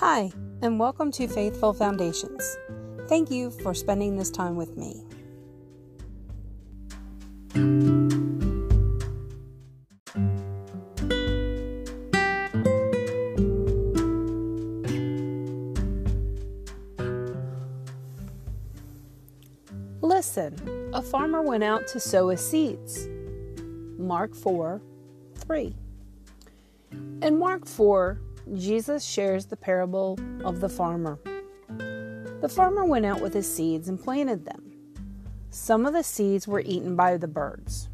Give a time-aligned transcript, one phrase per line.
[0.00, 0.30] Hi,
[0.60, 2.58] and welcome to Faithful Foundations.
[3.08, 5.02] Thank you for spending this time with me.
[20.02, 23.08] Listen, a farmer went out to sow his seeds.
[23.96, 24.82] Mark 4
[25.36, 25.74] 3.
[27.22, 28.20] In Mark 4,
[28.54, 31.18] Jesus shares the parable of the farmer.
[32.40, 34.72] The farmer went out with his seeds and planted them.
[35.50, 37.88] Some of the seeds were eaten by the birds.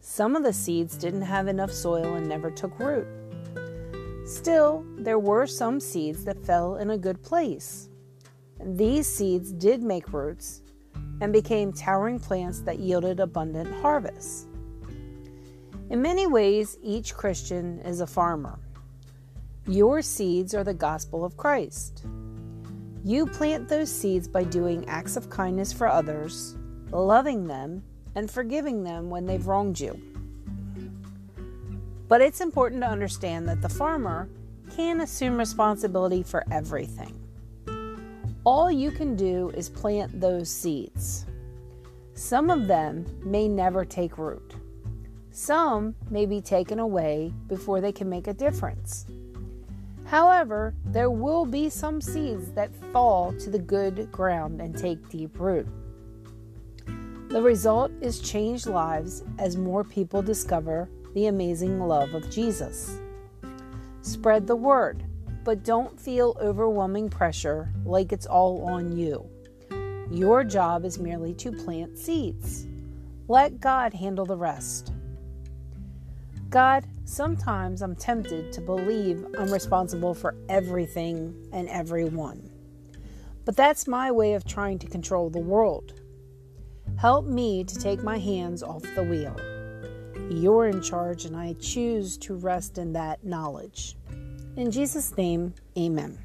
[0.00, 3.06] Some of the seeds didn't have enough soil and never took root.
[4.26, 7.88] Still, there were some seeds that fell in a good place.
[8.62, 10.60] These seeds did make roots
[11.22, 14.46] and became towering plants that yielded abundant harvests.
[15.88, 18.58] In many ways, each Christian is a farmer.
[19.66, 22.04] Your seeds are the gospel of Christ.
[23.02, 26.54] You plant those seeds by doing acts of kindness for others,
[26.90, 27.82] loving them,
[28.14, 29.98] and forgiving them when they've wronged you.
[32.08, 34.28] But it's important to understand that the farmer
[34.76, 37.18] can't assume responsibility for everything.
[38.44, 41.24] All you can do is plant those seeds.
[42.12, 44.56] Some of them may never take root.
[45.30, 49.06] Some may be taken away before they can make a difference.
[50.14, 55.40] However, there will be some seeds that fall to the good ground and take deep
[55.40, 55.66] root.
[57.30, 62.96] The result is changed lives as more people discover the amazing love of Jesus.
[64.02, 65.02] Spread the word,
[65.42, 69.28] but don't feel overwhelming pressure like it's all on you.
[70.12, 72.68] Your job is merely to plant seeds.
[73.26, 74.92] Let God handle the rest.
[76.54, 82.48] God, sometimes I'm tempted to believe I'm responsible for everything and everyone.
[83.44, 86.00] But that's my way of trying to control the world.
[86.96, 89.34] Help me to take my hands off the wheel.
[90.30, 93.96] You're in charge, and I choose to rest in that knowledge.
[94.56, 96.24] In Jesus' name, amen.